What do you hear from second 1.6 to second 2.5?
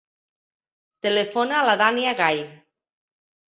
a la Dània Gay.